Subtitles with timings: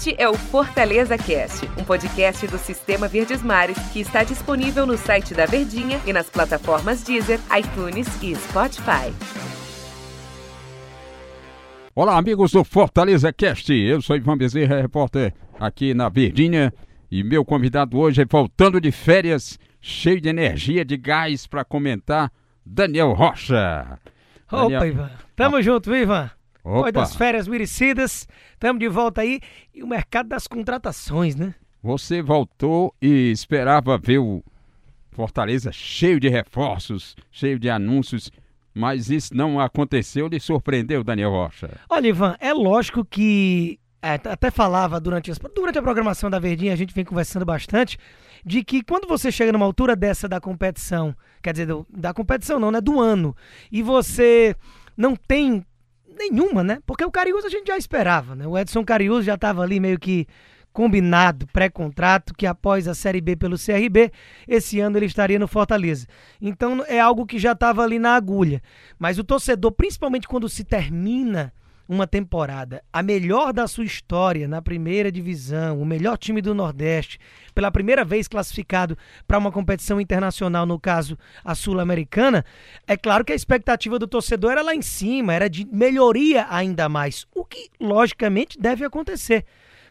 [0.00, 4.96] Este é o Fortaleza Cast, um podcast do Sistema Verdes Mares que está disponível no
[4.96, 9.12] site da Verdinha e nas plataformas Deezer, iTunes e Spotify.
[11.94, 13.70] Olá, amigos do Fortaleza Cast.
[13.74, 16.72] Eu sou Ivan Bezerra, repórter aqui na Verdinha.
[17.10, 22.32] E meu convidado hoje é voltando de férias, cheio de energia, de gás para comentar,
[22.64, 23.98] Daniel Rocha.
[24.50, 24.86] Opa, Daniel...
[24.86, 25.10] Ivan.
[25.36, 25.60] Tamo ah.
[25.62, 26.30] junto, Ivan.
[26.64, 26.86] Opa.
[26.86, 29.40] Depois das férias merecidas, estamos de volta aí.
[29.74, 31.54] E o mercado das contratações, né?
[31.82, 34.42] Você voltou e esperava ver o
[35.10, 38.30] Fortaleza cheio de reforços, cheio de anúncios,
[38.74, 40.28] mas isso não aconteceu.
[40.28, 41.70] Lhe surpreendeu, Daniel Rocha?
[41.88, 46.76] Olha, Ivan, é lógico que é, até falava durante, durante a programação da Verdinha, a
[46.76, 47.98] gente vem conversando bastante,
[48.44, 52.58] de que quando você chega numa altura dessa da competição, quer dizer, do, da competição
[52.58, 52.80] não, né?
[52.80, 53.36] Do ano,
[53.70, 54.54] e você
[54.96, 55.64] não tem
[56.18, 56.78] nenhuma, né?
[56.86, 58.46] Porque o Cariús a gente já esperava, né?
[58.46, 60.26] O Edson Cariús já estava ali meio que
[60.72, 64.12] combinado, pré-contrato, que após a Série B pelo CRB,
[64.46, 66.06] esse ano ele estaria no Fortaleza.
[66.40, 68.62] Então é algo que já estava ali na agulha.
[68.98, 71.52] Mas o torcedor, principalmente quando se termina
[71.90, 77.18] uma temporada, a melhor da sua história na primeira divisão, o melhor time do Nordeste,
[77.52, 82.44] pela primeira vez classificado para uma competição internacional, no caso a Sul-Americana,
[82.86, 86.88] é claro que a expectativa do torcedor era lá em cima, era de melhoria ainda
[86.88, 89.44] mais, o que logicamente deve acontecer.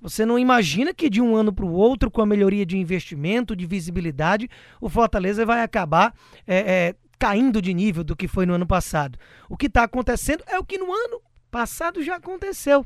[0.00, 3.54] Você não imagina que de um ano para o outro, com a melhoria de investimento,
[3.54, 6.12] de visibilidade, o Fortaleza vai acabar
[6.44, 9.16] é, é, caindo de nível do que foi no ano passado.
[9.48, 11.22] O que está acontecendo é o que no ano
[11.54, 12.84] passado já aconteceu.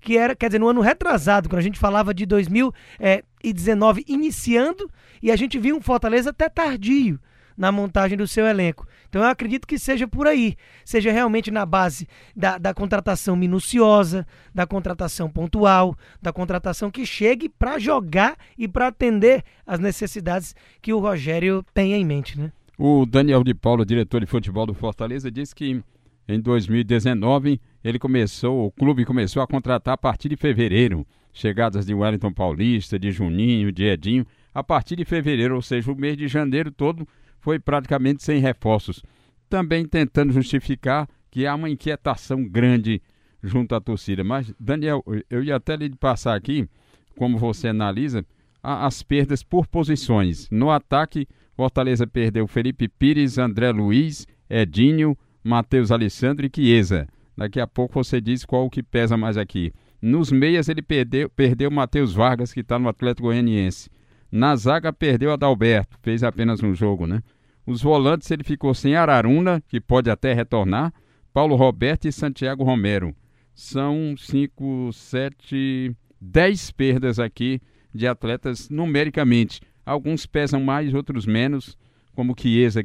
[0.00, 4.90] Que era, quer dizer, no ano retrasado, quando a gente falava de 2019 iniciando,
[5.22, 7.20] e a gente viu um Fortaleza até tardio
[7.56, 8.86] na montagem do seu elenco.
[9.08, 14.26] Então eu acredito que seja por aí, seja realmente na base da, da contratação minuciosa,
[14.52, 20.92] da contratação pontual, da contratação que chegue para jogar e para atender as necessidades que
[20.92, 22.52] o Rogério tem em mente, né?
[22.76, 25.82] O Daniel de Paulo, diretor de futebol do Fortaleza, disse que
[26.28, 31.06] em 2019, ele começou, o clube começou a contratar a partir de fevereiro.
[31.32, 35.96] Chegadas de Wellington Paulista, de Juninho, de Edinho, a partir de fevereiro, ou seja, o
[35.96, 37.08] mês de janeiro todo
[37.40, 39.02] foi praticamente sem reforços.
[39.48, 43.00] Também tentando justificar que há uma inquietação grande
[43.42, 44.22] junto à torcida.
[44.22, 46.68] Mas, Daniel, eu ia até lhe passar aqui,
[47.16, 48.24] como você analisa,
[48.62, 50.48] as perdas por posições.
[50.50, 57.06] No ataque, Fortaleza perdeu Felipe Pires, André Luiz, Edinho, Matheus Alessandro e Chiesa.
[57.36, 59.72] Daqui a pouco você diz qual o que pesa mais aqui.
[60.00, 63.90] Nos meias ele perdeu, perdeu Matheus Vargas, que está no Atlético Goianiense.
[64.30, 67.22] Na zaga perdeu Adalberto, fez apenas um jogo, né?
[67.66, 70.92] Os volantes ele ficou sem Araruna, que pode até retornar,
[71.32, 73.14] Paulo Roberto e Santiago Romero.
[73.54, 77.60] São cinco, sete, dez perdas aqui
[77.94, 79.60] de atletas numericamente.
[79.84, 81.76] Alguns pesam mais, outros menos,
[82.14, 82.84] como Chiesa,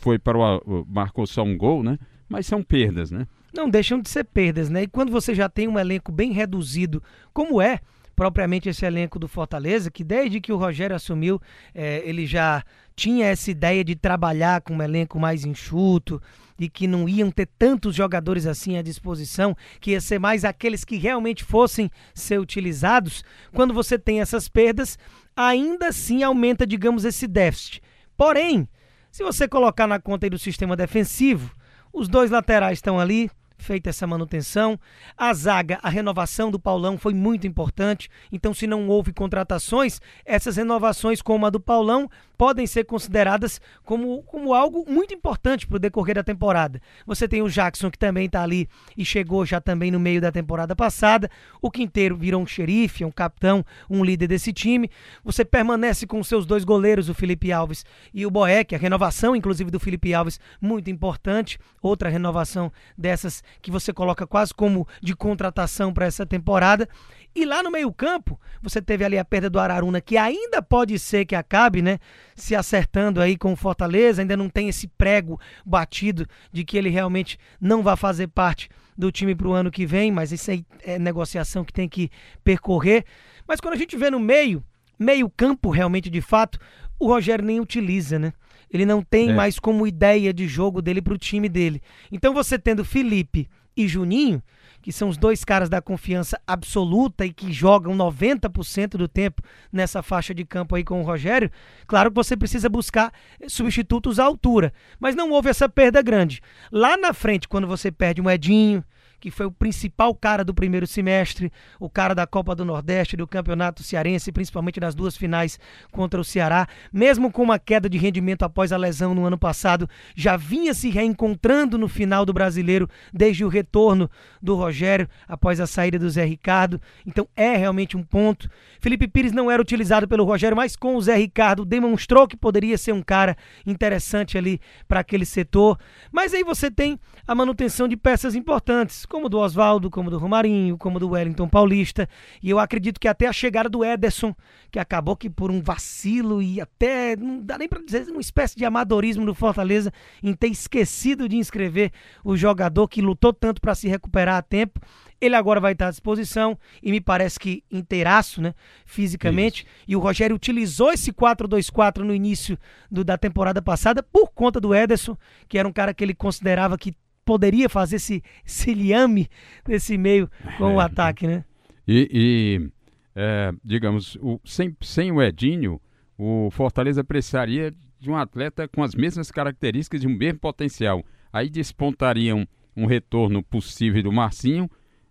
[0.00, 1.98] foi para o marcou só um gol, né?
[2.28, 3.26] Mas são perdas, né?
[3.54, 4.84] Não deixam de ser perdas, né?
[4.84, 7.80] E quando você já tem um elenco bem reduzido, como é
[8.14, 11.40] propriamente esse elenco do Fortaleza, que desde que o Rogério assumiu,
[11.74, 12.62] é, ele já
[12.94, 16.20] tinha essa ideia de trabalhar com um elenco mais enxuto,
[16.58, 20.84] e que não iam ter tantos jogadores assim à disposição, que ia ser mais aqueles
[20.84, 23.24] que realmente fossem ser utilizados.
[23.52, 24.98] Quando você tem essas perdas,
[25.34, 27.82] ainda assim aumenta, digamos, esse déficit.
[28.16, 28.68] Porém,
[29.12, 31.54] se você colocar na conta do sistema defensivo,
[31.92, 34.80] os dois laterais estão ali, feita essa manutenção.
[35.16, 38.08] A zaga, a renovação do Paulão foi muito importante.
[38.32, 42.10] Então, se não houve contratações, essas renovações como a do Paulão
[42.42, 46.82] podem ser consideradas como, como algo muito importante para o decorrer da temporada.
[47.06, 50.32] Você tem o Jackson, que também está ali e chegou já também no meio da
[50.32, 51.30] temporada passada.
[51.60, 54.90] O Quinteiro virou um xerife, um capitão, um líder desse time.
[55.22, 58.74] Você permanece com seus dois goleiros, o Felipe Alves e o Boeck.
[58.74, 61.60] A renovação, inclusive, do Felipe Alves, muito importante.
[61.80, 66.88] Outra renovação dessas que você coloca quase como de contratação para essa temporada.
[67.34, 71.24] E lá no meio-campo, você teve ali a perda do Araruna, que ainda pode ser
[71.24, 71.98] que acabe, né?
[72.36, 76.90] Se acertando aí com o Fortaleza, ainda não tem esse prego batido de que ele
[76.90, 80.64] realmente não vai fazer parte do time para o ano que vem, mas isso aí
[80.84, 82.10] é negociação que tem que
[82.44, 83.04] percorrer.
[83.48, 84.62] Mas quando a gente vê no meio,
[84.98, 86.58] meio-campo realmente de fato,
[86.98, 88.32] o Rogério nem utiliza, né?
[88.70, 89.34] Ele não tem é.
[89.34, 91.82] mais como ideia de jogo dele para o time dele.
[92.10, 94.42] Então você tendo Felipe e Juninho,
[94.82, 99.40] que são os dois caras da confiança absoluta e que jogam 90% do tempo
[99.72, 101.50] nessa faixa de campo aí com o Rogério,
[101.86, 103.12] claro que você precisa buscar
[103.46, 104.72] substitutos à altura.
[104.98, 106.42] Mas não houve essa perda grande.
[106.70, 108.84] Lá na frente, quando você perde um Edinho,
[109.22, 113.24] que foi o principal cara do primeiro semestre, o cara da Copa do Nordeste, do
[113.24, 115.60] Campeonato Cearense, principalmente nas duas finais
[115.92, 116.66] contra o Ceará.
[116.92, 120.90] Mesmo com uma queda de rendimento após a lesão no ano passado, já vinha se
[120.90, 124.10] reencontrando no final do brasileiro desde o retorno
[124.42, 126.82] do Rogério após a saída do Zé Ricardo.
[127.06, 128.50] Então é realmente um ponto.
[128.80, 132.76] Felipe Pires não era utilizado pelo Rogério, mas com o Zé Ricardo demonstrou que poderia
[132.76, 135.78] ser um cara interessante ali para aquele setor.
[136.10, 140.78] Mas aí você tem a manutenção de peças importantes, como do Oswaldo, como do Romarinho,
[140.78, 142.08] como do Wellington Paulista.
[142.42, 144.34] E eu acredito que até a chegada do Ederson,
[144.70, 148.56] que acabou que por um vacilo e até, não dá nem para dizer, uma espécie
[148.56, 149.92] de amadorismo do Fortaleza
[150.22, 151.92] em ter esquecido de inscrever
[152.24, 154.80] o jogador que lutou tanto para se recuperar a tempo.
[155.20, 158.54] Ele agora vai estar à disposição e me parece que inteiraço, né,
[158.86, 159.64] fisicamente.
[159.64, 159.84] Isso.
[159.88, 162.58] E o Rogério utilizou esse 4-2-4 no início
[162.90, 165.16] do, da temporada passada por conta do Ederson,
[165.48, 166.94] que era um cara que ele considerava que
[167.24, 169.28] poderia fazer esse, esse liame
[169.66, 170.74] nesse meio com é.
[170.74, 171.44] o ataque, né?
[171.86, 172.70] E, e
[173.14, 175.80] é, digamos, o, sem, sem o Edinho,
[176.16, 181.04] o Fortaleza precisaria de um atleta com as mesmas características de um mesmo potencial.
[181.32, 182.46] Aí despontariam
[182.76, 184.68] um retorno possível do Marcinho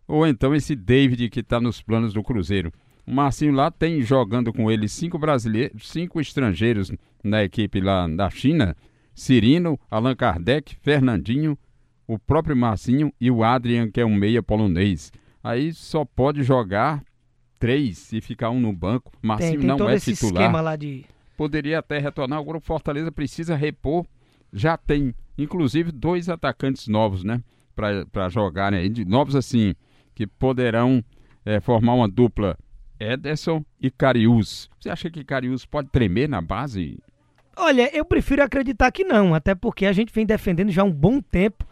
[0.08, 2.72] ou então esse David que está nos planos do Cruzeiro.
[3.06, 6.92] O Marcinho lá tem jogando com ele cinco brasileiros, cinco estrangeiros
[7.24, 8.76] na equipe lá da China:
[9.16, 11.58] Cirino, Allan Kardec, Fernandinho,
[12.14, 15.14] o próprio Marcinho e o Adrian, que é um meia polonês.
[15.42, 17.02] Aí só pode jogar
[17.58, 19.14] três e ficar um no banco.
[19.22, 20.78] Marcinho tem, tem não é titular.
[20.78, 21.06] De...
[21.38, 22.40] Poderia até retornar.
[22.40, 24.06] Agora o Fortaleza precisa repor.
[24.52, 27.42] Já tem, inclusive, dois atacantes novos, né?
[27.74, 29.06] Para jogarem aí.
[29.06, 29.74] Novos assim
[30.14, 31.02] que poderão
[31.46, 32.58] é, formar uma dupla
[33.00, 34.70] Ederson e Carius.
[34.82, 37.00] Você acha que Carius pode tremer na base?
[37.56, 40.92] Olha, eu prefiro acreditar que não, até porque a gente vem defendendo já há um
[40.92, 41.66] bom tempo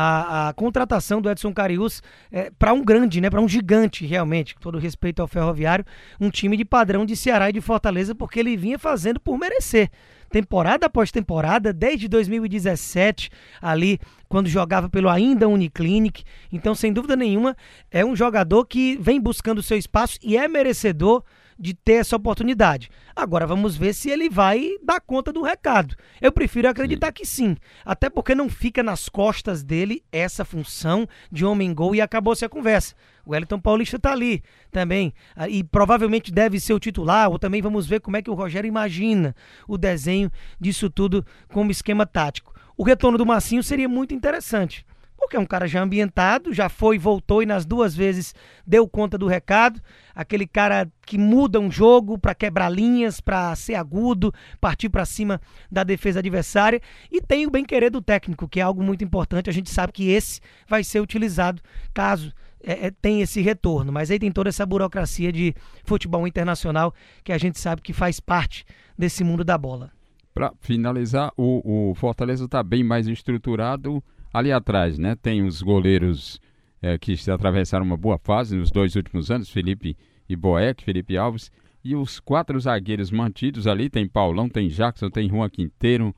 [0.00, 2.00] a, a contratação do Edson Carius
[2.30, 5.84] é, para um grande, né, para um gigante realmente, com todo respeito ao Ferroviário,
[6.20, 9.90] um time de padrão de Ceará e de Fortaleza, porque ele vinha fazendo por merecer
[10.30, 13.30] temporada após temporada, desde 2017,
[13.60, 13.98] ali,
[14.28, 16.22] quando jogava pelo ainda Uniclinic.
[16.52, 17.56] Então, sem dúvida nenhuma,
[17.90, 21.24] é um jogador que vem buscando seu espaço e é merecedor
[21.58, 22.88] de ter essa oportunidade.
[23.16, 25.96] Agora vamos ver se ele vai dar conta do recado.
[26.20, 31.44] Eu prefiro acreditar que sim, até porque não fica nas costas dele essa função de
[31.44, 32.94] homem-gol e acabou-se a conversa.
[33.26, 37.60] O Wellington Paulista está ali também ah, e provavelmente deve ser o titular, ou também
[37.60, 39.34] vamos ver como é que o Rogério imagina
[39.66, 40.30] o desenho
[40.60, 42.54] disso tudo como esquema tático.
[42.76, 44.86] O retorno do Massinho seria muito interessante
[45.28, 48.34] porque é um cara já ambientado, já foi, voltou e nas duas vezes
[48.66, 49.78] deu conta do recado.
[50.14, 55.38] Aquele cara que muda um jogo para quebrar linhas, para ser agudo, partir para cima
[55.70, 56.80] da defesa adversária.
[57.12, 59.50] E tem o bem-querer do técnico, que é algo muito importante.
[59.50, 61.60] A gente sabe que esse vai ser utilizado
[61.92, 63.92] caso é, é, tem esse retorno.
[63.92, 65.54] Mas aí tem toda essa burocracia de
[65.84, 68.64] futebol internacional que a gente sabe que faz parte
[68.96, 69.92] desse mundo da bola.
[70.32, 74.02] Para finalizar, o, o Fortaleza está bem mais estruturado
[74.32, 75.16] ali atrás, né?
[75.16, 76.40] Tem os goleiros
[76.82, 79.96] é, que atravessaram uma boa fase nos dois últimos anos, Felipe
[80.28, 81.50] e Boeck, Felipe Alves,
[81.82, 86.14] e os quatro zagueiros mantidos ali, tem Paulão, tem Jackson, tem Juan Quinteiro,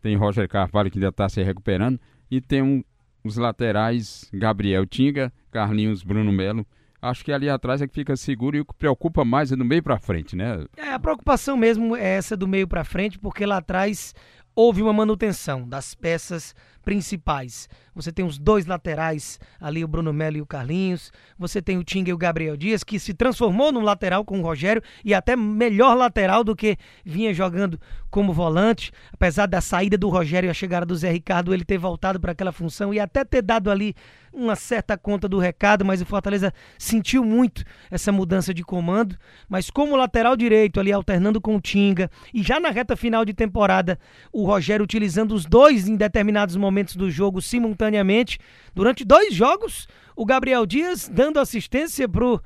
[0.00, 2.82] tem Roger Carvalho que ainda está se recuperando, e tem um,
[3.22, 6.66] os laterais Gabriel Tinga, Carlinhos, Bruno Melo.
[7.02, 9.64] Acho que ali atrás é que fica seguro e o que preocupa mais é do
[9.64, 10.66] meio para frente, né?
[10.76, 14.14] É, a preocupação mesmo é essa do meio para frente, porque lá atrás
[14.54, 17.68] houve uma manutenção das peças principais.
[17.94, 21.12] Você tem os dois laterais, ali o Bruno Melo e o Carlinhos.
[21.38, 24.42] Você tem o Tinga e o Gabriel Dias, que se transformou num lateral com o
[24.42, 27.78] Rogério e até melhor lateral do que vinha jogando
[28.10, 28.92] como volante.
[29.12, 32.32] Apesar da saída do Rogério e a chegada do Zé Ricardo, ele ter voltado para
[32.32, 33.94] aquela função e até ter dado ali
[34.32, 39.16] uma certa conta do recado, mas o Fortaleza sentiu muito essa mudança de comando.
[39.48, 43.34] Mas como lateral direito, ali alternando com o Tinga, e já na reta final de
[43.34, 43.98] temporada,
[44.32, 48.38] o Rogério utilizando os dois em determinados momentos do jogo simultaneamente.
[48.74, 52.42] Durante dois jogos, o Gabriel Dias dando assistência pro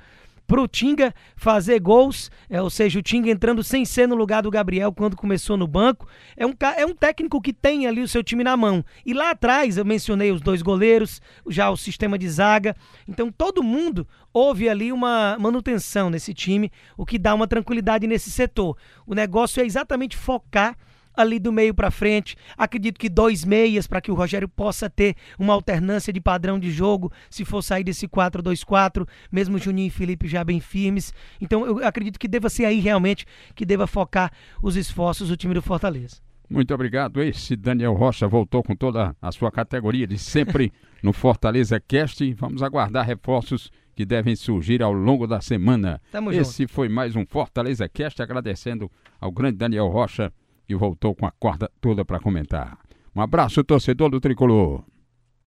[0.47, 4.51] pro Tinga fazer gols, é, ou seja, o Tinga entrando sem ser no lugar do
[4.51, 6.07] Gabriel quando começou no banco.
[6.37, 8.85] É um, é um técnico que tem ali o seu time na mão.
[9.05, 12.77] E lá atrás eu mencionei os dois goleiros, já o sistema de zaga.
[13.09, 18.31] Então todo mundo houve ali uma manutenção nesse time, o que dá uma tranquilidade nesse
[18.31, 18.77] setor.
[19.07, 20.77] O negócio é exatamente focar
[21.17, 22.37] ali do meio para frente.
[22.57, 26.71] Acredito que dois meias para que o Rogério possa ter uma alternância de padrão de
[26.71, 31.13] jogo, se for sair desse 4-2-4, mesmo Juninho e Felipe já bem firmes.
[31.41, 35.55] Então eu acredito que deva ser aí realmente que deva focar os esforços do time
[35.55, 36.17] do Fortaleza.
[36.49, 37.23] Muito obrigado.
[37.23, 42.33] Esse Daniel Rocha voltou com toda a sua categoria de sempre no Fortaleza Cast.
[42.35, 46.01] Vamos aguardar reforços que devem surgir ao longo da semana.
[46.11, 46.73] Tamo Esse junto.
[46.73, 48.91] foi mais um Fortaleza Cast, agradecendo
[49.21, 50.33] ao grande Daniel Rocha
[50.69, 52.79] e voltou com a corda toda para comentar.
[53.15, 54.83] Um abraço, torcedor do Tricolor.